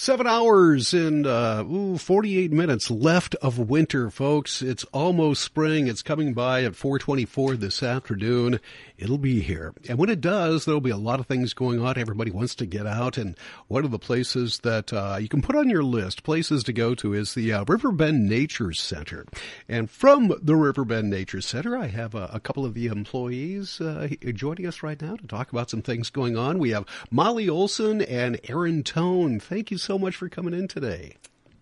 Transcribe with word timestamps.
Seven 0.00 0.28
hours 0.28 0.94
and 0.94 1.26
uh, 1.26 1.64
ooh, 1.68 1.98
48 1.98 2.52
minutes 2.52 2.88
left 2.88 3.34
of 3.42 3.58
winter, 3.58 4.10
folks. 4.10 4.62
It's 4.62 4.84
almost 4.92 5.42
spring. 5.42 5.88
It's 5.88 6.02
coming 6.02 6.34
by 6.34 6.62
at 6.62 6.76
424 6.76 7.56
this 7.56 7.82
afternoon. 7.82 8.60
It'll 8.96 9.18
be 9.18 9.40
here. 9.40 9.74
And 9.88 9.98
when 9.98 10.08
it 10.08 10.20
does, 10.20 10.64
there'll 10.64 10.80
be 10.80 10.90
a 10.90 10.96
lot 10.96 11.18
of 11.18 11.26
things 11.26 11.52
going 11.52 11.80
on. 11.80 11.98
Everybody 11.98 12.30
wants 12.30 12.54
to 12.56 12.66
get 12.66 12.86
out. 12.86 13.18
And 13.18 13.36
one 13.66 13.84
of 13.84 13.90
the 13.90 13.98
places 13.98 14.60
that 14.62 14.92
uh, 14.92 15.18
you 15.20 15.28
can 15.28 15.42
put 15.42 15.56
on 15.56 15.68
your 15.68 15.82
list, 15.82 16.22
places 16.22 16.62
to 16.64 16.72
go 16.72 16.94
to, 16.94 17.12
is 17.12 17.34
the 17.34 17.52
uh, 17.52 17.64
Riverbend 17.66 18.28
Nature 18.28 18.72
Center. 18.72 19.26
And 19.68 19.90
from 19.90 20.32
the 20.40 20.54
Riverbend 20.54 21.10
Nature 21.10 21.40
Center, 21.40 21.76
I 21.76 21.88
have 21.88 22.14
a, 22.14 22.30
a 22.32 22.38
couple 22.38 22.64
of 22.64 22.74
the 22.74 22.86
employees 22.86 23.80
uh, 23.80 24.06
joining 24.32 24.66
us 24.66 24.84
right 24.84 25.00
now 25.02 25.16
to 25.16 25.26
talk 25.26 25.50
about 25.50 25.70
some 25.70 25.82
things 25.82 26.08
going 26.08 26.36
on. 26.36 26.60
We 26.60 26.70
have 26.70 26.86
Molly 27.10 27.48
Olson 27.48 28.00
and 28.00 28.38
Erin 28.48 28.84
Tone. 28.84 29.40
Thank 29.40 29.72
you 29.72 29.78
so 29.87 29.87
so 29.88 29.98
much 29.98 30.16
for 30.16 30.28
coming 30.28 30.52
in 30.52 30.68
today. 30.68 31.14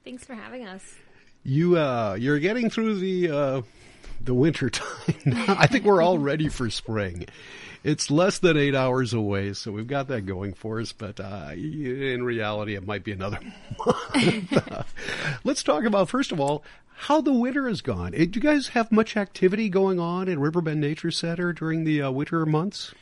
Thanks 0.04 0.24
for 0.24 0.34
having 0.34 0.66
us. 0.66 0.82
You 1.44 1.78
uh, 1.78 2.16
you're 2.18 2.40
getting 2.40 2.70
through 2.70 2.96
the 2.96 3.30
uh, 3.30 3.62
the 4.20 4.34
winter 4.34 4.68
time. 4.70 5.14
I 5.46 5.68
think 5.68 5.84
we're 5.84 6.02
all 6.02 6.18
ready 6.18 6.48
for 6.48 6.68
spring. 6.68 7.26
It's 7.84 8.10
less 8.10 8.40
than 8.40 8.56
eight 8.56 8.74
hours 8.74 9.14
away, 9.14 9.52
so 9.52 9.70
we've 9.70 9.86
got 9.86 10.08
that 10.08 10.22
going 10.22 10.54
for 10.54 10.80
us. 10.80 10.90
But 10.90 11.20
uh, 11.20 11.52
in 11.54 12.24
reality, 12.24 12.74
it 12.74 12.84
might 12.84 13.04
be 13.04 13.12
another 13.12 13.38
month. 13.86 14.92
let's 15.44 15.62
talk 15.62 15.84
about 15.84 16.08
first 16.08 16.32
of 16.32 16.40
all 16.40 16.64
how 16.96 17.20
the 17.20 17.32
winter 17.32 17.68
has 17.68 17.80
gone. 17.80 18.10
Do 18.10 18.18
you 18.18 18.40
guys 18.40 18.68
have 18.68 18.90
much 18.90 19.16
activity 19.16 19.68
going 19.68 20.00
on 20.00 20.28
at 20.28 20.36
Riverbend 20.36 20.80
Nature 20.80 21.12
Center 21.12 21.52
during 21.52 21.84
the 21.84 22.02
uh, 22.02 22.10
winter 22.10 22.44
months? 22.44 22.92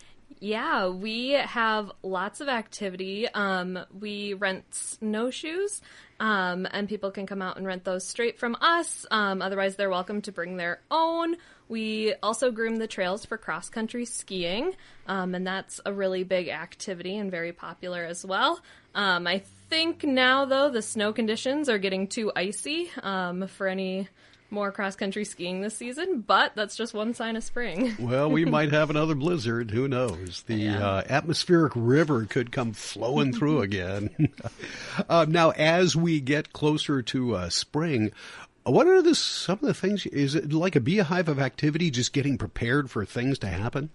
Yeah, 0.41 0.89
we 0.89 1.31
have 1.31 1.91
lots 2.03 2.41
of 2.41 2.49
activity. 2.49 3.29
Um, 3.29 3.79
we 3.99 4.35
rent 4.35 4.65
snowshoes, 4.75 5.81
um, 6.21 6.67
and 6.71 6.89
people 6.89 7.11
can 7.11 7.27
come 7.27 7.41
out 7.41 7.57
and 7.57 7.67
rent 7.67 7.85
those 7.85 8.07
straight 8.07 8.39
from 8.39 8.57
us. 8.61 9.07
Um, 9.11 9.41
otherwise, 9.41 9.77
they're 9.77 9.91
welcome 9.91 10.21
to 10.23 10.33
bring 10.33 10.57
their 10.57 10.81
own. 10.91 11.37
We 11.69 12.15
also 12.23 12.51
groom 12.51 12.77
the 12.77 12.87
trails 12.87 13.25
for 13.25 13.39
cross 13.39 13.71
country 13.71 14.05
skiing, 14.05 14.75
um, 15.07 15.35
and 15.35 15.47
that's 15.47 15.81
a 15.87 15.93
really 15.93 16.25
big 16.25 16.49
activity 16.49 17.17
and 17.17 17.31
very 17.31 17.53
popular 17.53 18.05
as 18.05 18.25
well. 18.25 18.61
Um, 18.95 19.27
I 19.27 19.43
think 19.71 20.05
now, 20.05 20.45
though, 20.45 20.69
the 20.69 20.83
snow 20.83 21.13
conditions 21.13 21.69
are 21.69 21.79
getting 21.79 22.07
too 22.07 22.31
icy 22.37 22.91
um, 23.03 23.47
for 23.47 23.67
any 23.67 24.09
more 24.51 24.71
cross 24.73 24.97
country 24.97 25.25
skiing 25.25 25.61
this 25.61 25.77
season, 25.77 26.21
but 26.21 26.55
that's 26.55 26.77
just 26.77 26.95
one 26.95 27.15
sign 27.15 27.37
of 27.37 27.45
spring. 27.45 27.97
well, 28.01 28.31
we 28.31 28.45
might 28.45 28.73
have 28.73 28.91
another 28.91 29.15
blizzard. 29.15 29.71
Who 29.71 29.89
knows? 29.89 30.43
The 30.47 30.55
yeah. 30.55 30.87
uh, 30.87 31.03
atmospheric 31.09 31.73
river 31.75 32.25
could 32.25 32.53
come 32.53 32.73
flowing 32.73 33.33
through 33.33 33.61
again. 33.63 34.33
uh, 35.09 35.27
now, 35.29 35.51
as 35.51 35.97
we 35.97 36.21
get 36.21 36.53
closer 36.53 37.03
to 37.03 37.37
uh, 37.37 37.49
spring, 37.51 38.13
what 38.65 38.87
are 38.87 39.03
the, 39.03 39.15
some 39.15 39.59
of 39.61 39.67
the 39.67 39.75
things? 39.75 40.07
Is 40.07 40.35
it 40.35 40.53
like 40.53 40.77
a 40.77 40.81
beehive 40.81 41.29
of 41.29 41.39
activity, 41.39 41.91
just 41.91 42.13
getting 42.13 42.39
prepared 42.39 42.91
for 42.91 43.05
things 43.05 43.39
to 43.41 43.49
happen? 43.49 43.91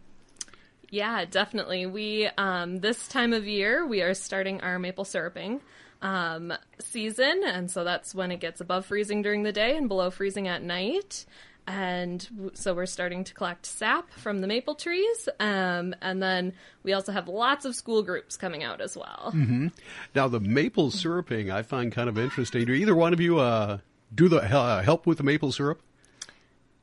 Yeah, 0.92 1.26
definitely. 1.26 1.86
We 1.86 2.28
um, 2.38 2.78
this 2.78 3.08
time 3.08 3.34
of 3.34 3.48
year 3.48 3.86
we 3.86 4.02
are 4.02 4.14
starting 4.14 4.62
our 4.62 4.80
maple 4.80 5.06
syruping 5.06 5.62
um, 6.02 6.54
season, 6.80 7.44
and 7.46 7.70
so 7.70 7.84
that's 7.84 8.16
when 8.16 8.32
it 8.32 8.40
gets 8.40 8.62
above 8.62 8.86
freezing 8.86 9.22
during 9.22 9.44
the 9.44 9.52
day 9.52 9.78
and 9.78 9.88
below 9.88 10.10
freezing 10.10 10.48
at 10.48 10.64
night. 10.64 11.26
And 11.68 12.52
so 12.54 12.74
we're 12.74 12.88
starting 12.88 13.24
to 13.26 13.34
collect 13.36 13.68
sap 13.68 14.10
from 14.14 14.42
the 14.42 14.48
maple 14.48 14.74
trees, 14.74 15.30
um, 15.40 15.94
and 16.02 16.22
then 16.22 16.54
we 16.82 16.94
also 16.94 17.12
have 17.12 17.28
lots 17.28 17.64
of 17.64 17.76
school 17.76 18.02
groups 18.02 18.38
coming 18.38 18.64
out 18.64 18.82
as 18.82 18.98
well. 18.98 19.32
Mm-hmm. 19.36 19.68
Now, 20.16 20.28
the 20.28 20.40
maple 20.40 20.90
syruping 20.90 21.52
I 21.52 21.62
find 21.62 21.92
kind 21.92 22.10
of 22.10 22.18
interesting. 22.18 22.66
Do 22.66 22.74
either 22.74 22.96
one 22.96 23.14
of 23.14 23.20
you 23.20 23.38
uh, 23.38 23.80
do 24.16 24.28
the 24.28 24.38
uh, 24.38 24.82
help 24.82 25.06
with 25.06 25.20
the 25.20 25.24
maple 25.24 25.52
syrup? 25.52 25.80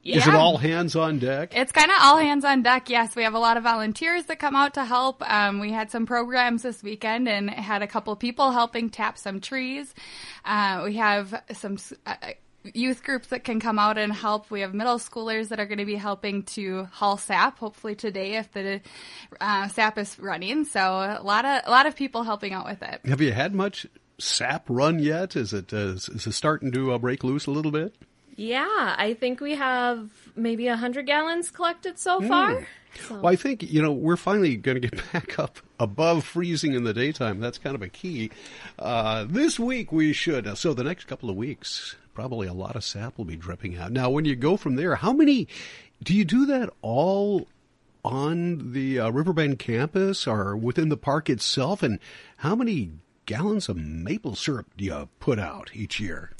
Yeah. 0.06 0.18
Is 0.18 0.26
it 0.28 0.34
all 0.34 0.56
hands 0.56 0.94
on 0.94 1.18
deck? 1.18 1.56
It's 1.56 1.72
kind 1.72 1.90
of 1.90 1.96
all 2.00 2.18
hands 2.18 2.44
on 2.44 2.62
deck. 2.62 2.88
Yes, 2.88 3.16
we 3.16 3.24
have 3.24 3.34
a 3.34 3.40
lot 3.40 3.56
of 3.56 3.64
volunteers 3.64 4.26
that 4.26 4.38
come 4.38 4.54
out 4.54 4.74
to 4.74 4.84
help. 4.84 5.28
Um, 5.28 5.58
we 5.58 5.72
had 5.72 5.90
some 5.90 6.06
programs 6.06 6.62
this 6.62 6.80
weekend 6.82 7.28
and 7.28 7.50
had 7.50 7.82
a 7.82 7.88
couple 7.88 8.14
people 8.14 8.52
helping 8.52 8.88
tap 8.88 9.18
some 9.18 9.40
trees. 9.40 9.94
Uh, 10.44 10.82
we 10.84 10.96
have 10.96 11.42
some. 11.52 11.76
Uh, 12.06 12.14
youth 12.74 13.04
groups 13.04 13.28
that 13.28 13.44
can 13.44 13.60
come 13.60 13.78
out 13.78 13.96
and 13.96 14.12
help. 14.12 14.50
We 14.50 14.62
have 14.62 14.74
middle 14.74 14.98
schoolers 14.98 15.48
that 15.48 15.60
are 15.60 15.66
going 15.66 15.78
to 15.78 15.84
be 15.84 15.94
helping 15.94 16.42
to 16.44 16.84
haul 16.86 17.16
sap. 17.16 17.58
Hopefully 17.58 17.94
today, 17.94 18.36
if 18.36 18.50
the 18.52 18.80
uh, 19.40 19.68
sap 19.68 19.98
is 19.98 20.18
running. 20.18 20.64
So 20.64 20.80
a 20.80 21.22
lot 21.22 21.44
of 21.44 21.62
a 21.64 21.70
lot 21.70 21.86
of 21.86 21.94
people 21.94 22.22
helping 22.24 22.52
out 22.52 22.64
with 22.64 22.82
it. 22.82 23.00
Have 23.06 23.20
you 23.20 23.32
had 23.32 23.54
much 23.54 23.86
sap 24.18 24.64
run 24.68 24.98
yet? 24.98 25.36
Is 25.36 25.52
it 25.52 25.72
uh, 25.72 25.94
is 25.94 26.26
it 26.26 26.32
starting 26.32 26.72
to 26.72 26.92
uh, 26.92 26.98
break 26.98 27.22
loose 27.22 27.46
a 27.46 27.50
little 27.50 27.72
bit? 27.72 27.94
Yeah, 28.36 28.94
I 28.98 29.16
think 29.18 29.40
we 29.40 29.54
have 29.54 30.10
maybe 30.36 30.68
a 30.68 30.76
hundred 30.76 31.06
gallons 31.06 31.50
collected 31.50 31.98
so 31.98 32.20
mm. 32.20 32.28
far. 32.28 32.66
So. 33.08 33.14
Well, 33.14 33.32
I 33.32 33.36
think 33.36 33.62
you 33.62 33.82
know 33.82 33.92
we're 33.92 34.16
finally 34.16 34.56
going 34.56 34.80
to 34.80 34.88
get 34.88 35.02
back 35.12 35.38
up 35.38 35.58
above 35.80 36.24
freezing 36.24 36.74
in 36.74 36.84
the 36.84 36.92
daytime. 36.92 37.40
That's 37.40 37.58
kind 37.58 37.74
of 37.74 37.82
a 37.82 37.88
key. 37.88 38.30
Uh, 38.78 39.24
this 39.28 39.58
week 39.58 39.90
we 39.90 40.12
should. 40.12 40.46
Uh, 40.46 40.54
so 40.54 40.74
the 40.74 40.84
next 40.84 41.04
couple 41.04 41.30
of 41.30 41.36
weeks, 41.36 41.96
probably 42.14 42.46
a 42.46 42.52
lot 42.52 42.76
of 42.76 42.84
sap 42.84 43.16
will 43.16 43.24
be 43.24 43.36
dripping 43.36 43.76
out. 43.76 43.90
Now, 43.90 44.10
when 44.10 44.26
you 44.26 44.36
go 44.36 44.56
from 44.56 44.76
there, 44.76 44.96
how 44.96 45.12
many 45.12 45.48
do 46.02 46.14
you 46.14 46.24
do 46.24 46.44
that 46.46 46.70
all 46.82 47.48
on 48.04 48.72
the 48.72 49.00
uh, 49.00 49.10
Riverbend 49.10 49.58
campus 49.58 50.26
or 50.26 50.56
within 50.56 50.90
the 50.90 50.96
park 50.98 51.30
itself? 51.30 51.82
And 51.82 51.98
how 52.38 52.54
many 52.54 52.90
gallons 53.24 53.68
of 53.70 53.76
maple 53.78 54.34
syrup 54.34 54.66
do 54.76 54.84
you 54.84 55.08
put 55.20 55.38
out 55.38 55.70
each 55.72 55.98
year? 55.98 56.32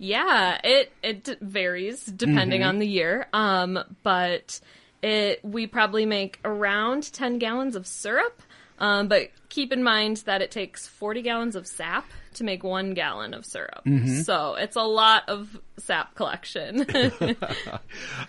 Yeah, 0.00 0.58
it 0.64 0.92
it 1.02 1.38
varies 1.42 2.06
depending 2.06 2.62
mm-hmm. 2.62 2.68
on 2.70 2.78
the 2.78 2.86
year. 2.86 3.26
Um, 3.34 3.78
but 4.02 4.58
it 5.02 5.44
we 5.44 5.66
probably 5.66 6.06
make 6.06 6.40
around 6.42 7.12
10 7.12 7.38
gallons 7.38 7.76
of 7.76 7.86
syrup. 7.86 8.42
Um, 8.78 9.08
but 9.08 9.28
keep 9.50 9.74
in 9.74 9.82
mind 9.82 10.18
that 10.24 10.40
it 10.40 10.50
takes 10.50 10.86
40 10.86 11.20
gallons 11.20 11.54
of 11.54 11.66
sap 11.66 12.08
to 12.32 12.44
make 12.44 12.64
one 12.64 12.94
gallon 12.94 13.34
of 13.34 13.44
syrup. 13.44 13.84
Mm-hmm. 13.84 14.20
So 14.20 14.54
it's 14.54 14.76
a 14.76 14.82
lot 14.82 15.28
of 15.28 15.60
sap 15.76 16.14
collection. 16.14 16.86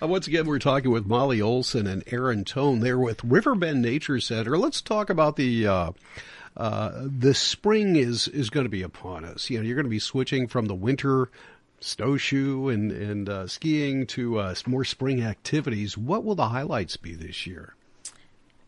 Once 0.02 0.28
again, 0.28 0.46
we're 0.46 0.60
talking 0.60 0.92
with 0.92 1.06
Molly 1.06 1.42
Olson 1.42 1.88
and 1.88 2.04
Erin 2.08 2.44
Tone. 2.44 2.82
They're 2.82 3.00
with 3.00 3.24
Riverbend 3.24 3.82
Nature 3.82 4.20
Center. 4.20 4.58
Let's 4.58 4.82
talk 4.82 5.10
about 5.10 5.38
the. 5.38 5.68
Uh, 5.68 5.92
uh, 6.58 6.92
the 7.06 7.34
spring 7.34 7.96
is 7.96 8.28
is 8.28 8.50
going 8.50 8.66
to 8.66 8.70
be 8.70 8.82
upon 8.82 9.24
us. 9.24 9.50
You 9.50 9.58
know, 9.58 9.66
you're 9.66 9.78
going 9.78 9.86
to 9.86 9.90
be 9.90 10.00
switching 10.00 10.48
from 10.48 10.66
the 10.66 10.76
winter 10.76 11.30
snowshoe 11.82 12.70
and 12.70 12.92
and 12.92 13.28
uh, 13.28 13.48
skiing 13.48 14.06
to 14.08 14.40
uh, 14.40 14.56
more 14.66 14.86
spring 14.86 15.22
activities. 15.22 15.98
What 15.98 16.24
will 16.24 16.36
the 16.36 16.50
highlights 16.50 16.98
be 16.98 17.14
this 17.16 17.46
year? 17.46 17.76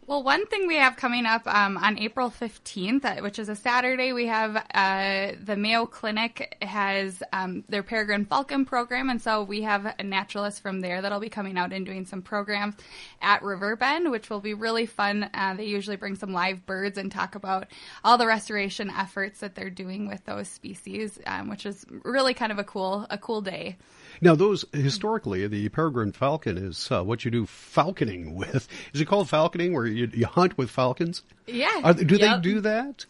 Well, 0.06 0.22
one 0.22 0.46
thing 0.47 0.68
we 0.68 0.75
have 0.75 0.97
coming 0.97 1.25
up 1.25 1.47
um, 1.47 1.78
on 1.78 1.97
April 1.97 2.30
15th, 2.30 3.06
uh, 3.06 3.22
which 3.22 3.40
is 3.40 3.47
a 3.47 3.56
Saturday, 3.56 4.12
we 4.12 4.28
have 4.28 4.58
uh, 4.74 5.31
the 5.41 5.56
Mayo 5.56 5.86
Clinic 5.86 6.58
has 6.62 7.24
um, 7.31 7.64
their 7.69 7.84
Peregrine 7.84 8.25
Falcon 8.25 8.66
program. 8.66 9.09
And 9.09 9.22
so 9.22 9.44
we 9.44 9.62
have 9.62 9.96
a 9.97 10.03
naturalist 10.03 10.62
from 10.62 10.81
there 10.81 11.02
that'll 11.02 11.22
be 11.22 11.30
coming 11.30 11.58
out 11.58 11.72
and 11.72 11.86
doing 11.86 12.06
some 12.06 12.22
programs 12.22 12.75
at 13.22 13.44
Riverbend, 13.44 14.12
which 14.12 14.30
will 14.30 14.41
be 14.41 14.53
really 14.53 14.86
fun. 14.86 15.30
Uh, 15.34 15.53
they 15.53 15.66
usually 15.66 15.96
bring 15.96 16.16
some 16.16 16.34
live 16.34 16.66
birds 16.66 16.97
and 16.97 17.09
talk 17.09 17.35
about 17.35 17.68
all 18.03 18.18
the 18.18 18.28
restoration 18.28 18.90
efforts 18.90 19.40
that 19.40 19.56
they're 19.56 19.70
doing 19.70 20.09
with 20.09 20.25
those 20.25 20.50
species, 20.50 21.18
um, 21.25 21.47
which 21.47 21.66
is 21.66 21.85
really 22.03 22.34
kind 22.34 22.52
of 22.52 22.59
a 22.59 22.66
cool, 22.66 23.08
a 23.09 23.18
cool 23.18 23.40
day. 23.40 23.78
Now, 24.22 24.35
those 24.35 24.66
historically, 24.74 25.47
the 25.47 25.69
peregrine 25.69 26.12
falcon 26.12 26.57
is 26.57 26.91
uh, 26.91 27.03
what 27.03 27.25
you 27.25 27.31
do 27.31 27.46
falconing 27.46 28.35
with. 28.35 28.68
Is 28.94 29.01
it 29.01 29.06
called 29.06 29.28
falconing, 29.28 29.74
where 29.74 29.85
you, 29.85 30.09
you 30.13 30.25
hunt 30.25 30.57
with 30.57 30.69
falcons? 30.69 31.24
Yeah. 31.47 31.81
Are, 31.84 31.94
do 31.94 32.16
yep. 32.16 32.41
they 32.41 32.50
do 32.50 32.62
that? 32.62 33.06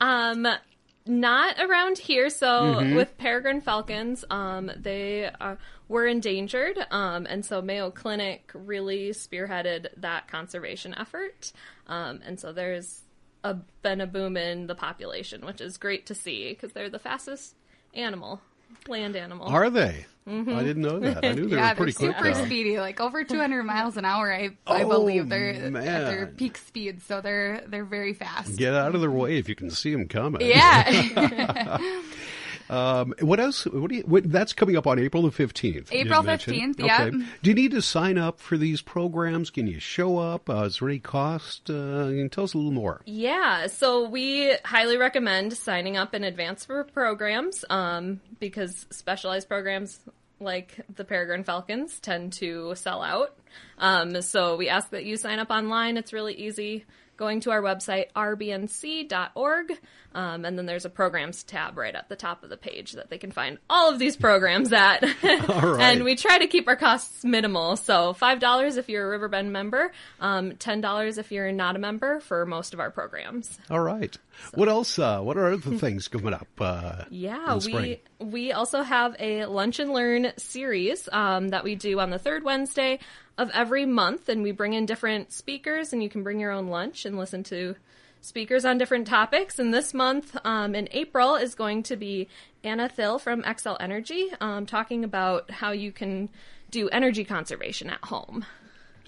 Um, 0.00 0.46
not 1.06 1.58
around 1.58 1.98
here. 1.98 2.28
So 2.30 2.46
mm-hmm. 2.46 2.94
with 2.94 3.16
peregrine 3.18 3.60
falcons, 3.60 4.24
um, 4.30 4.70
they 4.76 5.30
are, 5.40 5.58
were 5.88 6.06
endangered, 6.06 6.78
um, 6.90 7.26
and 7.26 7.44
so 7.44 7.62
Mayo 7.62 7.90
Clinic 7.90 8.50
really 8.54 9.10
spearheaded 9.10 9.88
that 9.96 10.28
conservation 10.28 10.94
effort. 10.94 11.52
Um, 11.86 12.20
and 12.24 12.38
so 12.38 12.52
there's 12.52 13.00
a, 13.42 13.54
been 13.82 14.00
a 14.00 14.06
boom 14.06 14.36
in 14.36 14.66
the 14.66 14.74
population, 14.74 15.46
which 15.46 15.60
is 15.60 15.78
great 15.78 16.06
to 16.06 16.14
see 16.14 16.50
because 16.50 16.72
they're 16.72 16.90
the 16.90 16.98
fastest 16.98 17.54
animal 17.94 18.42
land 18.86 19.16
animal. 19.16 19.48
Are 19.48 19.70
they? 19.70 20.06
Mm-hmm. 20.28 20.56
I 20.56 20.62
didn't 20.62 20.82
know 20.82 20.98
that. 21.00 21.24
I 21.24 21.32
knew 21.32 21.48
they 21.48 21.56
yeah, 21.56 21.70
were 21.70 21.76
pretty 21.76 21.92
they're 21.92 22.12
quick. 22.12 22.34
super 22.34 22.46
speedy, 22.46 22.78
like 22.78 23.00
over 23.00 23.24
200 23.24 23.62
miles 23.62 23.96
an 23.96 24.04
hour. 24.04 24.30
I 24.30 24.50
I 24.66 24.82
oh, 24.82 24.88
believe 24.88 25.30
they're 25.30 25.70
man. 25.70 25.76
at 25.86 26.04
their 26.04 26.26
peak 26.26 26.58
speed, 26.58 27.00
so 27.02 27.22
they're 27.22 27.62
they're 27.66 27.86
very 27.86 28.12
fast. 28.12 28.56
Get 28.56 28.74
out 28.74 28.94
of 28.94 29.00
their 29.00 29.10
way 29.10 29.38
if 29.38 29.48
you 29.48 29.54
can 29.54 29.70
see 29.70 29.90
them 29.90 30.06
coming. 30.06 30.42
Yeah. 30.42 31.78
Um, 32.70 33.14
what 33.20 33.40
else? 33.40 33.64
What 33.64 33.90
do 33.90 33.96
you? 33.96 34.02
What, 34.02 34.30
that's 34.30 34.52
coming 34.52 34.76
up 34.76 34.86
on 34.86 34.98
April 34.98 35.22
the 35.22 35.30
fifteenth. 35.30 35.92
April 35.92 36.22
15th, 36.22 36.78
yep. 36.78 37.12
Do 37.42 37.50
you 37.50 37.54
need 37.54 37.70
to 37.72 37.82
sign 37.82 38.18
up 38.18 38.40
for 38.40 38.56
these 38.56 38.82
programs? 38.82 39.50
Can 39.50 39.66
you 39.66 39.80
show 39.80 40.18
up? 40.18 40.48
Uh, 40.50 40.64
is 40.64 40.78
there 40.78 40.88
any 40.88 40.98
cost? 40.98 41.70
Uh, 41.70 42.10
tell 42.30 42.44
us 42.44 42.54
a 42.54 42.58
little 42.58 42.72
more? 42.72 43.00
Yeah, 43.06 43.66
so 43.66 44.08
we 44.08 44.54
highly 44.64 44.96
recommend 44.96 45.54
signing 45.54 45.96
up 45.96 46.14
in 46.14 46.24
advance 46.24 46.64
for 46.64 46.84
programs 46.84 47.64
um, 47.70 48.20
because 48.38 48.86
specialized 48.90 49.48
programs 49.48 50.00
like 50.40 50.80
the 50.94 51.04
Peregrine 51.04 51.44
Falcons 51.44 51.98
tend 52.00 52.32
to 52.34 52.74
sell 52.76 53.02
out. 53.02 53.36
Um, 53.78 54.22
so 54.22 54.56
we 54.56 54.68
ask 54.68 54.90
that 54.90 55.04
you 55.04 55.16
sign 55.16 55.38
up 55.38 55.50
online. 55.50 55.96
It's 55.96 56.12
really 56.12 56.34
easy. 56.34 56.84
Going 57.18 57.40
to 57.40 57.50
our 57.50 57.60
website, 57.60 58.12
rbnc.org, 58.14 59.72
um, 60.14 60.44
and 60.44 60.56
then 60.56 60.66
there's 60.66 60.84
a 60.84 60.90
programs 60.90 61.42
tab 61.42 61.76
right 61.76 61.94
at 61.94 62.08
the 62.08 62.14
top 62.14 62.44
of 62.44 62.48
the 62.48 62.56
page 62.56 62.92
that 62.92 63.10
they 63.10 63.18
can 63.18 63.32
find 63.32 63.58
all 63.68 63.92
of 63.92 63.98
these 63.98 64.16
programs 64.16 64.72
at. 64.72 65.02
All 65.24 65.72
right. 65.72 65.80
and 65.80 66.04
we 66.04 66.14
try 66.14 66.38
to 66.38 66.46
keep 66.46 66.68
our 66.68 66.76
costs 66.76 67.24
minimal. 67.24 67.76
So 67.76 68.14
$5 68.14 68.76
if 68.76 68.88
you're 68.88 69.04
a 69.04 69.10
Riverbend 69.10 69.52
member, 69.52 69.92
um, 70.20 70.52
$10 70.52 71.18
if 71.18 71.32
you're 71.32 71.50
not 71.50 71.74
a 71.74 71.80
member 71.80 72.20
for 72.20 72.46
most 72.46 72.72
of 72.72 72.78
our 72.80 72.90
programs. 72.92 73.58
All 73.68 73.80
right. 73.80 74.16
What 74.54 74.68
else? 74.68 74.98
Uh, 74.98 75.20
what 75.20 75.36
are 75.36 75.52
other 75.52 75.76
things 75.78 76.08
coming 76.08 76.34
up? 76.34 76.48
Uh, 76.58 77.04
Yeah, 77.10 77.58
we 77.64 78.00
we 78.18 78.52
also 78.52 78.82
have 78.82 79.16
a 79.18 79.46
lunch 79.46 79.78
and 79.78 79.92
learn 79.92 80.32
series 80.36 81.08
um, 81.12 81.48
that 81.48 81.64
we 81.64 81.74
do 81.74 82.00
on 82.00 82.10
the 82.10 82.18
third 82.18 82.44
Wednesday 82.44 82.98
of 83.36 83.50
every 83.54 83.86
month, 83.86 84.28
and 84.28 84.42
we 84.42 84.52
bring 84.52 84.72
in 84.72 84.86
different 84.86 85.32
speakers, 85.32 85.92
and 85.92 86.02
you 86.02 86.08
can 86.08 86.22
bring 86.22 86.40
your 86.40 86.50
own 86.50 86.68
lunch 86.68 87.04
and 87.04 87.16
listen 87.16 87.42
to 87.44 87.76
speakers 88.20 88.64
on 88.64 88.78
different 88.78 89.06
topics. 89.06 89.58
And 89.58 89.72
this 89.72 89.94
month, 89.94 90.36
um, 90.44 90.74
in 90.74 90.88
April, 90.92 91.36
is 91.36 91.54
going 91.54 91.84
to 91.84 91.96
be 91.96 92.28
Anna 92.64 92.88
Thill 92.88 93.18
from 93.18 93.42
Xcel 93.42 93.76
Energy, 93.80 94.28
um, 94.40 94.66
talking 94.66 95.04
about 95.04 95.50
how 95.50 95.70
you 95.70 95.92
can 95.92 96.28
do 96.70 96.88
energy 96.88 97.24
conservation 97.24 97.90
at 97.90 98.04
home. 98.04 98.44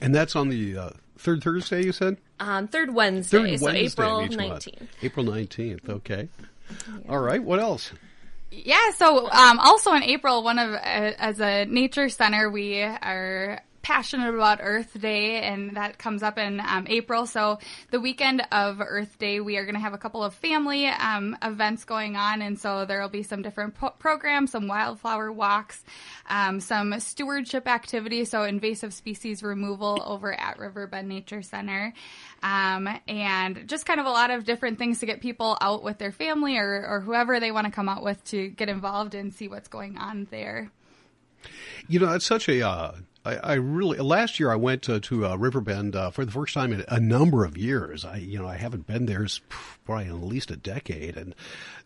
And 0.01 0.15
that's 0.15 0.35
on 0.35 0.49
the 0.49 0.77
uh, 0.77 0.91
third 1.21 1.43
Thursday. 1.43 1.85
You 1.85 1.93
said 1.93 2.17
Um, 2.41 2.69
third 2.69 2.93
Wednesday, 2.95 3.39
third 3.53 3.59
so 3.61 3.65
Wednesday 3.67 3.87
April 4.03 4.19
of 4.19 4.25
each 4.31 4.37
month. 4.37 4.51
nineteenth. 4.51 4.91
April 5.03 5.25
nineteenth. 5.27 5.89
Okay. 5.89 6.29
All 7.09 7.19
right. 7.19 7.43
What 7.43 7.61
else? 7.61 7.93
Yeah, 8.53 8.91
so 8.97 9.31
um, 9.31 9.61
also 9.61 9.93
in 9.93 10.03
April, 10.03 10.43
one 10.43 10.59
of 10.59 10.73
uh, 10.73 10.77
as 10.77 11.41
a 11.41 11.67
nature 11.67 12.09
center, 12.09 12.51
we 12.51 12.81
are 12.83 13.61
passionate 13.91 14.33
about 14.33 14.61
Earth 14.63 15.01
Day, 15.01 15.43
and 15.43 15.77
that 15.77 15.99
comes 15.99 16.23
up 16.23 16.39
in 16.39 16.61
um, 16.61 16.87
April. 16.89 17.27
So 17.27 17.59
the 17.91 17.99
weekend 17.99 18.41
of 18.53 18.81
Earth 18.81 19.19
Day, 19.19 19.41
we 19.41 19.57
are 19.57 19.65
going 19.65 19.75
to 19.75 19.81
have 19.81 19.95
a 19.95 19.99
couple 19.99 20.23
of 20.23 20.33
family 20.33 20.87
um, 20.87 21.37
events 21.43 21.85
going 21.85 22.15
on, 22.15 22.41
and 22.41 22.57
so 22.57 22.85
there 22.85 23.01
will 23.01 23.09
be 23.09 23.25
some 23.25 23.43
different 23.43 23.75
po- 23.75 23.91
programs, 23.99 24.53
some 24.53 24.69
wildflower 24.69 25.33
walks, 25.33 25.83
um, 26.29 26.61
some 26.61 27.01
stewardship 27.01 27.67
activities, 27.67 28.31
so 28.31 28.45
invasive 28.45 28.95
species 28.95 29.43
removal 29.43 30.01
over 30.07 30.33
at 30.33 30.61
Riverbend 30.61 31.09
Nature 31.09 31.43
Center. 31.43 31.93
Um, 32.45 32.89
and 33.09 33.67
just 33.67 33.87
kind 33.87 33.99
of 33.99 34.07
a 34.07 34.11
lot 34.11 34.31
of 34.31 34.45
different 34.45 34.79
things 34.79 35.01
to 35.01 35.07
get 35.07 35.21
people 35.21 35.59
out 35.61 35.83
with 35.83 35.99
their 35.99 36.13
family 36.13 36.59
or, 36.59 36.87
or 36.87 37.01
whoever 37.01 37.41
they 37.41 37.51
want 37.51 37.65
to 37.65 37.73
come 37.73 37.89
out 37.89 38.05
with 38.05 38.23
to 38.27 38.51
get 38.51 38.69
involved 38.69 39.17
and 39.17 39.35
see 39.35 39.49
what's 39.49 39.67
going 39.67 39.99
on 39.99 40.29
there. 40.31 40.71
You 41.89 41.99
know, 41.99 42.13
it's 42.15 42.27
such 42.27 42.49
a. 42.49 42.65
Uh, 42.65 42.93
I, 43.25 43.37
I 43.37 43.55
really 43.55 43.99
last 43.99 44.41
year 44.41 44.51
I 44.51 44.57
went 44.57 44.83
to, 44.83 44.99
to 45.01 45.27
uh, 45.27 45.37
Riverbend 45.37 45.95
uh, 45.95 46.11
for 46.11 46.25
the 46.25 46.33
first 46.33 46.55
time 46.55 46.73
in 46.73 46.85
a 46.89 46.99
number 46.99 47.45
of 47.45 47.57
years. 47.57 48.05
I 48.05 48.17
you 48.17 48.39
know 48.39 48.47
I 48.47 48.57
haven't 48.57 48.87
been 48.87 49.07
there 49.07 49.27
probably 49.85 50.07
in 50.07 50.13
at 50.13 50.23
least 50.23 50.51
a 50.51 50.57
decade, 50.57 51.17
and 51.17 51.35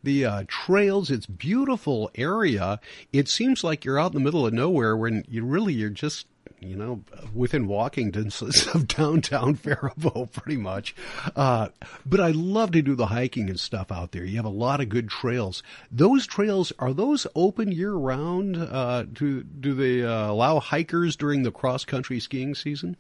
the 0.03 0.25
uh, 0.25 0.45
trails. 0.47 1.11
It's 1.11 1.27
beautiful 1.27 2.11
area. 2.15 2.81
It 3.13 3.29
seems 3.29 3.65
like 3.65 3.85
you're 3.85 3.99
out 3.99 4.13
in 4.13 4.19
the 4.19 4.25
middle 4.25 4.47
of 4.47 4.53
nowhere 4.53 4.97
when 4.97 5.25
you 5.29 5.45
really 5.45 5.75
you're 5.75 5.91
just 5.91 6.27
you 6.67 6.77
know, 6.77 7.03
within 7.35 7.67
walking 7.67 8.11
distance 8.11 8.67
of 8.75 8.89
downtown 8.89 9.55
Faribault, 9.55 10.33
pretty 10.33 10.57
much. 10.57 10.95
Uh, 11.37 11.69
but 12.07 12.21
I 12.21 12.31
love 12.31 12.73
to 12.73 12.83
do 12.83 12.95
the 12.95 13.07
hiking 13.07 13.49
and 13.49 13.59
stuff 13.59 13.91
out 13.93 14.13
there. 14.13 14.25
You 14.25 14.37
have 14.37 14.45
a 14.45 14.51
lot 14.51 14.81
of 14.81 14.89
good 14.89 15.09
trails. 15.09 15.63
Those 15.91 16.27
trails 16.27 16.73
are 16.79 16.93
those 16.93 17.27
open 17.35 17.73
year 17.73 17.93
round? 17.93 18.57
Uh, 18.57 19.05
do 19.05 19.43
do 19.43 19.75
they 19.75 20.05
uh, 20.05 20.31
allow 20.31 20.61
hikers 20.61 21.17
during 21.17 21.43
the 21.43 21.53
cross 21.53 21.85
country 21.85 22.21
skiing 22.21 22.55
season? 22.55 22.97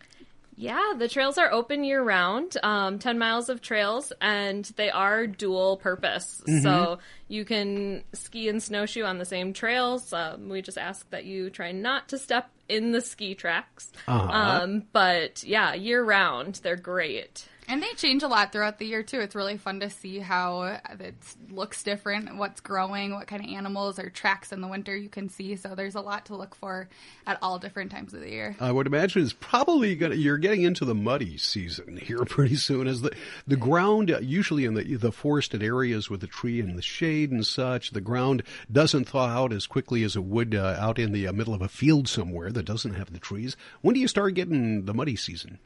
Yeah, 0.56 0.92
the 0.96 1.08
trails 1.08 1.36
are 1.38 1.50
open 1.50 1.84
year 1.84 2.02
round, 2.02 2.56
um, 2.62 2.98
10 2.98 3.18
miles 3.18 3.48
of 3.48 3.60
trails, 3.60 4.12
and 4.20 4.64
they 4.76 4.90
are 4.90 5.26
dual 5.26 5.76
purpose. 5.78 6.42
So 6.62 6.98
you 7.28 7.44
can 7.44 8.04
ski 8.12 8.48
and 8.48 8.62
snowshoe 8.62 9.02
on 9.02 9.18
the 9.18 9.24
same 9.24 9.52
trails. 9.52 10.12
Um, 10.12 10.48
we 10.48 10.62
just 10.62 10.78
ask 10.78 11.08
that 11.10 11.24
you 11.24 11.50
try 11.50 11.72
not 11.72 12.08
to 12.10 12.18
step 12.18 12.50
in 12.68 12.92
the 12.92 13.00
ski 13.00 13.34
tracks. 13.34 13.92
Uh-huh. 14.06 14.30
Um, 14.30 14.84
but 14.92 15.42
yeah, 15.44 15.74
year 15.74 16.02
round, 16.04 16.60
they're 16.62 16.76
great. 16.76 17.48
And 17.66 17.82
they 17.82 17.92
change 17.96 18.22
a 18.22 18.28
lot 18.28 18.52
throughout 18.52 18.78
the 18.78 18.86
year 18.86 19.02
too. 19.02 19.20
It's 19.20 19.34
really 19.34 19.56
fun 19.56 19.80
to 19.80 19.88
see 19.88 20.18
how 20.18 20.78
it 21.00 21.14
looks 21.50 21.82
different, 21.82 22.36
what's 22.36 22.60
growing, 22.60 23.14
what 23.14 23.26
kind 23.26 23.42
of 23.42 23.50
animals 23.50 23.98
or 23.98 24.10
tracks 24.10 24.52
in 24.52 24.60
the 24.60 24.68
winter 24.68 24.94
you 24.94 25.08
can 25.08 25.28
see. 25.28 25.56
So 25.56 25.74
there's 25.74 25.94
a 25.94 26.00
lot 26.00 26.26
to 26.26 26.36
look 26.36 26.54
for 26.54 26.88
at 27.26 27.38
all 27.40 27.58
different 27.58 27.90
times 27.90 28.12
of 28.12 28.20
the 28.20 28.30
year. 28.30 28.56
I 28.60 28.70
would 28.70 28.86
imagine 28.86 29.22
it's 29.22 29.32
probably 29.32 29.96
to, 29.96 30.14
you're 30.14 30.38
getting 30.38 30.62
into 30.62 30.84
the 30.84 30.94
muddy 30.94 31.38
season 31.38 31.96
here 31.96 32.18
pretty 32.26 32.56
soon 32.56 32.86
as 32.86 33.00
the, 33.00 33.14
the 33.46 33.56
ground, 33.56 34.14
usually 34.20 34.66
in 34.66 34.74
the, 34.74 34.96
the 34.96 35.12
forested 35.12 35.62
areas 35.62 36.10
with 36.10 36.20
the 36.20 36.26
tree 36.26 36.60
and 36.60 36.76
the 36.76 36.82
shade 36.82 37.30
and 37.30 37.46
such, 37.46 37.92
the 37.92 38.00
ground 38.00 38.42
doesn't 38.70 39.08
thaw 39.08 39.26
out 39.26 39.52
as 39.52 39.66
quickly 39.66 40.02
as 40.04 40.16
it 40.16 40.24
would 40.24 40.54
uh, 40.54 40.76
out 40.78 40.98
in 40.98 41.12
the 41.12 41.26
uh, 41.26 41.32
middle 41.32 41.54
of 41.54 41.62
a 41.62 41.68
field 41.68 42.08
somewhere 42.08 42.52
that 42.52 42.64
doesn't 42.64 42.94
have 42.94 43.12
the 43.12 43.18
trees. 43.18 43.56
When 43.80 43.94
do 43.94 44.00
you 44.00 44.08
start 44.08 44.34
getting 44.34 44.84
the 44.84 44.94
muddy 44.94 45.16
season? 45.16 45.58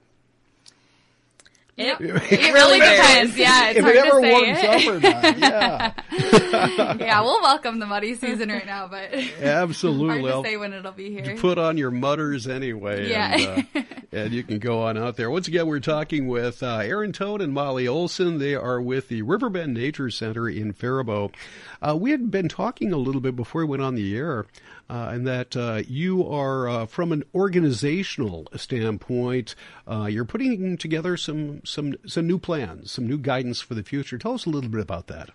It, 1.79 2.01
It 2.01 2.53
really 2.53 2.81
depends. 2.81 3.37
Yeah, 3.37 3.69
it's 3.71 3.79
if 3.79 3.85
hard 3.85 3.95
it 3.97 4.05
ever 4.05 4.21
to 4.21 4.21
say. 4.21 4.33
warms 4.33 4.59
up 4.65 4.95
or 4.95 5.01
not. 5.01 5.39
Yeah, 5.39 6.97
yeah, 6.99 7.21
we'll 7.21 7.41
welcome 7.41 7.79
the 7.79 7.87
muddy 7.87 8.15
season 8.17 8.49
right 8.51 8.67
now, 8.67 8.89
but 8.89 9.13
hard 9.15 9.31
absolutely. 9.43 10.17
to 10.19 10.23
Well, 10.23 10.43
say 10.45 10.57
when 10.57 10.73
it'll 10.73 10.93
be 10.93 11.11
here. 11.11 11.37
put 11.37 11.57
on 11.59 11.77
your 11.79 11.91
mutters 11.91 12.47
anyway. 12.49 13.09
Yeah. 13.11 13.37
And, 13.37 13.67
uh, 13.75 13.83
and 14.13 14.33
you 14.33 14.43
can 14.43 14.59
go 14.59 14.83
on 14.83 14.97
out 14.97 15.17
there. 15.17 15.31
Once 15.31 15.49
again, 15.49 15.67
we're 15.67 15.81
talking 15.81 16.27
with 16.27 16.63
uh, 16.63 16.79
Erin 16.79 17.13
Tone 17.13 17.41
and 17.41 17.53
Molly 17.53 17.87
Olson. 17.87 18.39
They 18.39 18.55
are 18.55 18.81
with 18.81 19.09
the 19.09 19.23
Riverbend 19.23 19.75
Nature 19.75 20.11
Center 20.11 20.49
in 20.49 20.73
Faribault. 20.73 21.35
Uh, 21.83 21.97
we 21.97 22.11
had 22.11 22.31
been 22.31 22.49
talking 22.49 22.93
a 22.93 22.97
little 22.97 23.21
bit 23.21 23.37
before 23.37 23.63
we 23.63 23.69
went 23.69 23.83
on 23.83 23.95
the 23.95 24.17
air, 24.17 24.47
uh, 24.89 25.11
and 25.13 25.27
that 25.27 25.57
uh, 25.57 25.83
you 25.87 26.27
are, 26.27 26.69
uh, 26.69 26.87
from 26.87 27.13
an 27.13 27.23
organizational 27.35 28.47
standpoint, 28.57 29.55
uh, 29.87 30.07
you're 30.07 30.25
putting 30.25 30.79
together 30.79 31.17
some, 31.17 31.61
some, 31.65 31.95
some 32.07 32.27
new 32.27 32.39
plans, 32.39 32.91
some 32.91 33.07
new 33.07 33.19
guidance 33.19 33.61
for 33.61 33.75
the 33.75 33.83
future. 33.83 34.17
Tell 34.17 34.35
us 34.35 34.47
a 34.47 34.51
little 34.51 34.71
bit 34.71 34.81
about 34.81 35.09
that. 35.09 35.31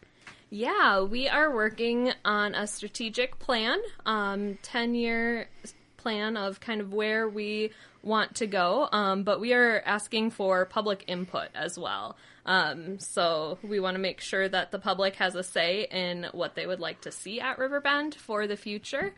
Yeah, 0.50 1.02
we 1.02 1.28
are 1.28 1.52
working 1.52 2.14
on 2.24 2.54
a 2.54 2.68
strategic 2.68 3.40
plan, 3.40 3.80
um, 4.06 4.60
10 4.62 4.94
year 4.94 5.48
plan 6.04 6.38
of 6.38 6.60
kind 6.60 6.82
of 6.82 6.94
where 6.94 7.28
we 7.28 7.72
want 8.04 8.36
to 8.36 8.48
go, 8.48 8.90
um, 8.92 9.24
but 9.24 9.40
we 9.40 9.54
are 9.54 9.82
asking 9.86 10.30
for 10.32 10.66
public 10.66 11.06
input 11.08 11.48
as 11.56 11.80
well. 11.80 12.16
Um, 12.46 13.00
so 13.00 13.58
we 13.64 13.80
want 13.80 13.96
to 13.96 14.00
make 14.00 14.20
sure 14.20 14.48
that 14.50 14.72
the 14.72 14.80
public 14.80 15.16
has 15.16 15.34
a 15.34 15.44
say 15.44 15.88
in 15.90 16.28
what 16.34 16.56
they 16.56 16.68
would 16.68 16.82
like 16.82 17.02
to 17.02 17.12
see 17.12 17.40
at 17.40 17.58
Riverbend 17.58 18.14
for 18.16 18.46
the 18.46 18.58
future. 18.58 19.14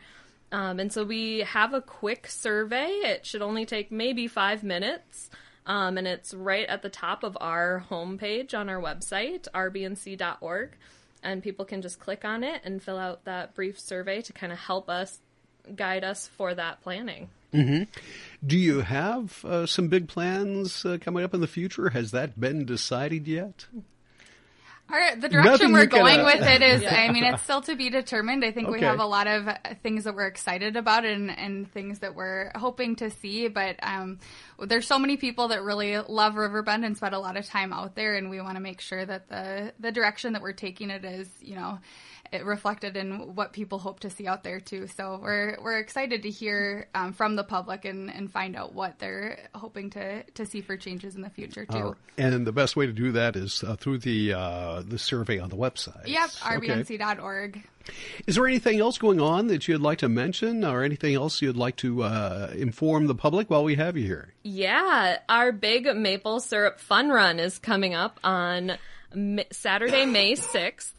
Um, 0.52 0.78
and 0.78 0.92
so 0.92 1.04
we 1.04 1.40
have 1.40 1.74
a 1.74 1.80
quick 1.80 2.28
survey. 2.28 2.86
It 2.86 3.26
should 3.26 3.42
only 3.42 3.66
take 3.66 3.90
maybe 3.90 4.28
five 4.28 4.62
minutes. 4.62 5.28
Um, 5.66 5.98
and 5.98 6.06
it's 6.06 6.32
right 6.32 6.68
at 6.68 6.82
the 6.82 6.88
top 6.88 7.24
of 7.24 7.36
our 7.40 7.84
homepage 7.90 8.54
on 8.54 8.68
our 8.68 8.80
website, 8.80 9.48
rbnc.org. 9.52 10.70
And 11.22 11.42
people 11.42 11.64
can 11.64 11.82
just 11.82 11.98
click 11.98 12.24
on 12.24 12.44
it 12.44 12.60
and 12.64 12.80
fill 12.80 12.98
out 12.98 13.24
that 13.24 13.54
brief 13.56 13.80
survey 13.80 14.22
to 14.22 14.32
kind 14.32 14.52
of 14.52 14.58
help 14.60 14.88
us 14.88 15.18
guide 15.74 16.04
us 16.04 16.28
for 16.28 16.54
that 16.54 16.82
planning. 16.82 17.28
Do 17.52 18.58
you 18.58 18.80
have 18.80 19.44
uh, 19.44 19.64
some 19.66 19.88
big 19.88 20.08
plans 20.08 20.84
uh, 20.84 20.98
coming 21.00 21.24
up 21.24 21.32
in 21.32 21.40
the 21.40 21.46
future? 21.46 21.88
Has 21.90 22.10
that 22.10 22.38
been 22.38 22.66
decided 22.66 23.26
yet? 23.26 23.66
Our, 24.88 25.16
the 25.16 25.28
Nothing 25.28 25.30
direction 25.30 25.72
we're 25.72 25.86
going 25.86 26.24
with 26.24 26.42
it 26.42 26.62
is, 26.62 26.84
I 26.88 27.10
mean, 27.10 27.24
it's 27.24 27.42
still 27.42 27.60
to 27.62 27.74
be 27.74 27.90
determined. 27.90 28.44
I 28.44 28.52
think 28.52 28.68
we 28.68 28.82
have 28.82 29.00
a 29.00 29.06
lot 29.06 29.26
of 29.26 29.48
uh, 29.48 29.54
things 29.82 30.04
that 30.04 30.14
we're 30.14 30.28
excited 30.28 30.76
about 30.76 31.04
and, 31.04 31.36
and 31.36 31.70
things 31.72 31.98
that 32.00 32.14
we're 32.14 32.52
hoping 32.54 32.94
to 32.96 33.10
see. 33.10 33.48
But 33.48 33.80
um, 33.82 34.20
there's 34.60 34.86
so 34.86 34.98
many 34.98 35.16
people 35.16 35.48
that 35.48 35.64
really 35.64 35.98
love 35.98 36.36
Riverbend 36.36 36.84
and 36.84 36.96
spend 36.96 37.16
a 37.16 37.18
lot 37.18 37.36
of 37.36 37.46
time 37.46 37.72
out 37.72 37.96
there, 37.96 38.14
and 38.14 38.30
we 38.30 38.40
want 38.40 38.54
to 38.54 38.60
make 38.60 38.80
sure 38.80 39.04
that 39.04 39.28
the 39.28 39.72
the 39.80 39.90
direction 39.90 40.34
that 40.34 40.42
we're 40.42 40.52
taking 40.52 40.90
it 40.90 41.04
is, 41.04 41.28
you 41.40 41.56
know, 41.56 41.80
it 42.32 42.44
reflected 42.44 42.96
in 42.96 43.34
what 43.34 43.52
people 43.52 43.78
hope 43.78 44.00
to 44.00 44.10
see 44.10 44.26
out 44.26 44.42
there 44.42 44.60
too. 44.60 44.86
So 44.86 45.18
we're 45.22 45.56
we're 45.62 45.78
excited 45.78 46.22
to 46.22 46.30
hear 46.30 46.88
um, 46.94 47.12
from 47.12 47.36
the 47.36 47.44
public 47.44 47.84
and, 47.84 48.10
and 48.12 48.30
find 48.30 48.56
out 48.56 48.74
what 48.74 48.98
they're 48.98 49.48
hoping 49.54 49.90
to 49.90 50.22
to 50.22 50.46
see 50.46 50.60
for 50.60 50.76
changes 50.76 51.14
in 51.14 51.22
the 51.22 51.30
future 51.30 51.66
too. 51.66 51.76
Uh, 51.76 51.94
and 52.18 52.46
the 52.46 52.52
best 52.52 52.76
way 52.76 52.86
to 52.86 52.92
do 52.92 53.12
that 53.12 53.36
is 53.36 53.62
uh, 53.64 53.76
through 53.76 53.98
the 53.98 54.32
uh, 54.32 54.75
uh, 54.76 54.82
the 54.86 54.98
survey 54.98 55.38
on 55.38 55.48
the 55.48 55.56
website. 55.56 56.06
Yep, 56.06 56.30
Okay. 56.44 56.68
rbnc.org. 56.82 57.62
Is 58.26 58.34
there 58.34 58.46
anything 58.46 58.80
else 58.80 58.98
going 58.98 59.20
on 59.20 59.46
that 59.46 59.68
you'd 59.68 59.80
like 59.80 59.98
to 59.98 60.08
mention, 60.08 60.64
or 60.64 60.82
anything 60.82 61.14
else 61.14 61.40
you'd 61.40 61.56
like 61.56 61.76
to 61.76 62.02
uh, 62.02 62.50
inform 62.56 63.06
the 63.06 63.14
public 63.14 63.48
while 63.48 63.62
we 63.62 63.76
have 63.76 63.96
you 63.96 64.04
here? 64.04 64.34
Yeah, 64.42 65.18
our 65.28 65.52
big 65.52 65.86
maple 65.94 66.40
syrup 66.40 66.80
fun 66.80 67.08
run 67.10 67.38
is 67.38 67.58
coming 67.58 67.94
up 67.94 68.18
on 68.24 68.72
Saturday, 69.52 70.04
May 70.04 70.32
6th. 70.34 70.92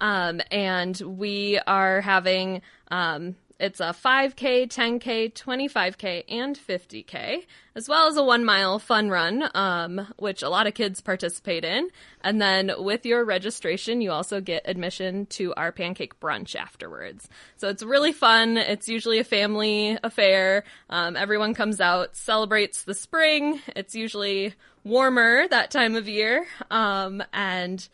Um, 0.00 0.40
and 0.50 0.98
we 1.00 1.58
are 1.66 2.00
having, 2.00 2.62
um, 2.90 3.34
it's 3.60 3.78
a 3.78 3.92
5K, 3.92 4.66
10K, 4.66 5.34
25K, 5.34 6.24
and 6.30 6.58
50K, 6.58 7.44
as 7.74 7.90
well 7.90 8.08
as 8.08 8.16
a 8.16 8.24
one 8.24 8.42
mile 8.42 8.78
fun 8.78 9.10
run, 9.10 9.48
um, 9.54 10.12
which 10.16 10.42
a 10.42 10.48
lot 10.48 10.66
of 10.66 10.72
kids 10.72 11.02
participate 11.02 11.62
in. 11.62 11.90
And 12.22 12.40
then 12.40 12.72
with 12.78 13.04
your 13.04 13.22
registration, 13.22 14.00
you 14.00 14.12
also 14.12 14.40
get 14.40 14.62
admission 14.64 15.26
to 15.26 15.52
our 15.54 15.72
pancake 15.72 16.18
brunch 16.20 16.56
afterwards. 16.56 17.28
So 17.58 17.68
it's 17.68 17.82
really 17.82 18.12
fun. 18.12 18.56
It's 18.56 18.88
usually 18.88 19.18
a 19.18 19.24
family 19.24 19.98
affair. 20.02 20.64
Um, 20.88 21.14
everyone 21.14 21.52
comes 21.52 21.82
out, 21.82 22.16
celebrates 22.16 22.84
the 22.84 22.94
spring. 22.94 23.60
It's 23.76 23.94
usually 23.94 24.54
warmer 24.84 25.46
that 25.48 25.70
time 25.70 25.96
of 25.96 26.08
year. 26.08 26.46
Um, 26.70 27.22
and 27.34 27.86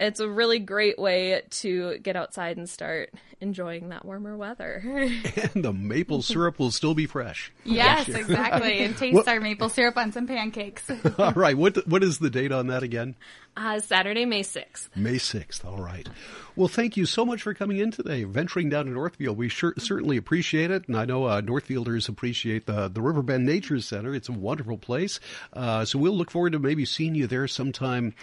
it's 0.00 0.20
a 0.20 0.28
really 0.28 0.58
great 0.58 0.98
way 0.98 1.42
to 1.50 1.98
get 1.98 2.16
outside 2.16 2.56
and 2.56 2.68
start 2.68 3.10
enjoying 3.40 3.88
that 3.90 4.04
warmer 4.04 4.36
weather. 4.36 4.82
And 5.54 5.64
the 5.64 5.72
maple 5.72 6.22
syrup 6.22 6.58
will 6.58 6.70
still 6.70 6.94
be 6.94 7.06
fresh. 7.06 7.52
Yes, 7.64 8.08
exactly. 8.08 8.84
And 8.84 8.96
taste 8.98 9.14
What- 9.14 9.28
our 9.28 9.40
maple 9.40 9.68
syrup 9.68 9.96
on 9.96 10.12
some 10.12 10.26
pancakes. 10.26 10.90
All 11.18 11.32
right. 11.32 11.56
What 11.56 11.86
what 11.88 12.02
is 12.02 12.18
the 12.18 12.30
date 12.30 12.52
on 12.52 12.68
that 12.68 12.82
again? 12.82 13.14
uh, 13.56 13.78
Saturday, 13.80 14.24
May 14.24 14.42
6th. 14.42 14.88
May 14.96 15.16
6th. 15.16 15.64
All 15.64 15.76
right. 15.82 16.08
Well, 16.56 16.68
thank 16.68 16.96
you 16.96 17.04
so 17.06 17.26
much 17.26 17.42
for 17.42 17.52
coming 17.52 17.78
in 17.78 17.90
today, 17.90 18.24
venturing 18.24 18.70
down 18.70 18.86
to 18.86 18.90
Northfield. 18.92 19.36
We 19.36 19.48
sure, 19.50 19.74
certainly 19.78 20.16
appreciate 20.16 20.70
it. 20.70 20.88
And 20.88 20.96
I 20.96 21.04
know 21.04 21.24
uh, 21.24 21.42
Northfielders 21.42 22.08
appreciate 22.08 22.64
the, 22.66 22.88
the 22.88 23.02
Riverbend 23.02 23.44
Nature 23.44 23.80
Center. 23.80 24.14
It's 24.14 24.28
a 24.30 24.32
wonderful 24.32 24.78
place. 24.78 25.20
Uh, 25.52 25.84
so 25.84 25.98
we'll 25.98 26.16
look 26.16 26.30
forward 26.30 26.52
to 26.52 26.58
maybe 26.58 26.84
seeing 26.86 27.14
you 27.14 27.26
there 27.26 27.46
sometime 27.46 28.14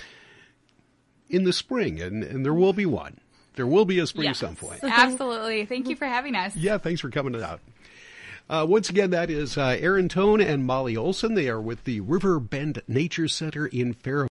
in 1.30 1.44
the 1.44 1.54
spring. 1.54 2.02
And, 2.02 2.24
and 2.24 2.46
there 2.46 2.54
will 2.54 2.74
be 2.74 2.86
one. 2.86 3.20
There 3.56 3.68
will 3.68 3.86
be 3.86 4.00
a 4.00 4.08
spring 4.08 4.26
Yes. 4.28 4.40
some 4.40 4.56
point. 4.56 4.80
Absolutely. 4.84 5.66
Thank 5.66 5.90
you 5.90 5.96
for 5.96 6.06
having 6.06 6.36
us. 6.36 6.56
Yeah, 6.56 6.78
thanks 6.78 7.02
for 7.02 7.10
coming 7.10 7.42
out. 7.42 7.60
Uh, 8.50 8.66
once 8.68 8.90
again, 8.90 9.12
that 9.12 9.30
is 9.30 9.58
uh, 9.60 9.78
Erin 9.80 10.10
Tone 10.10 10.42
and 10.42 10.66
Molly 10.66 10.98
Olson. 10.98 11.36
They 11.36 11.50
are 11.50 11.62
with 11.62 11.84
the 11.84 12.00
River 12.00 12.40
Bend 12.40 12.82
Nature 12.88 13.28
Center 13.28 13.68
in 13.68 13.94
Fairfield. 13.94 14.28